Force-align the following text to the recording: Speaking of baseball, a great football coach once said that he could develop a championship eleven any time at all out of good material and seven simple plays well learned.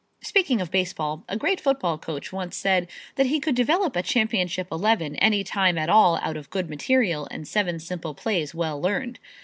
Speaking 0.23 0.61
of 0.61 0.71
baseball, 0.71 1.23
a 1.29 1.37
great 1.37 1.61
football 1.61 1.99
coach 1.99 2.33
once 2.33 2.57
said 2.57 2.87
that 3.17 3.27
he 3.27 3.39
could 3.39 3.53
develop 3.53 3.95
a 3.95 4.01
championship 4.01 4.67
eleven 4.71 5.15
any 5.17 5.43
time 5.43 5.77
at 5.77 5.89
all 5.89 6.17
out 6.23 6.37
of 6.37 6.49
good 6.49 6.71
material 6.71 7.27
and 7.29 7.47
seven 7.47 7.77
simple 7.79 8.15
plays 8.15 8.55
well 8.55 8.81
learned. 8.81 9.19